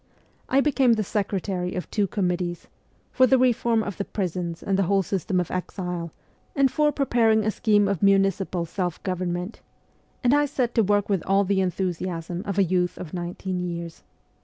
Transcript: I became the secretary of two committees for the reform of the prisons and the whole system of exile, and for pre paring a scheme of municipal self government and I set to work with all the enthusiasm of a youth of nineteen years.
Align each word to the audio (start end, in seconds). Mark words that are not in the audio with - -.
I 0.49 0.61
became 0.61 0.93
the 0.93 1.03
secretary 1.03 1.75
of 1.75 1.87
two 1.91 2.07
committees 2.07 2.65
for 3.11 3.27
the 3.27 3.37
reform 3.37 3.83
of 3.83 3.97
the 3.97 4.03
prisons 4.05 4.63
and 4.63 4.75
the 4.75 4.81
whole 4.89 5.03
system 5.03 5.39
of 5.39 5.51
exile, 5.51 6.11
and 6.55 6.71
for 6.71 6.91
pre 6.91 7.05
paring 7.05 7.45
a 7.45 7.51
scheme 7.51 7.87
of 7.87 8.01
municipal 8.01 8.65
self 8.65 9.03
government 9.03 9.59
and 10.23 10.33
I 10.33 10.47
set 10.47 10.73
to 10.73 10.81
work 10.83 11.07
with 11.07 11.21
all 11.27 11.43
the 11.43 11.61
enthusiasm 11.61 12.41
of 12.47 12.57
a 12.57 12.63
youth 12.63 12.97
of 12.97 13.13
nineteen 13.13 13.59
years. 13.59 14.01